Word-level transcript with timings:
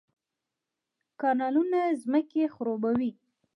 کانالونه 1.21 1.79
ځمکې 2.01 2.43
خړوبوي 2.53 3.11